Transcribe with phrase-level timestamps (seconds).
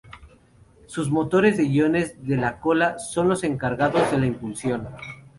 [0.87, 4.87] Sus motores de iones de la cola son los encargados de la impulsión.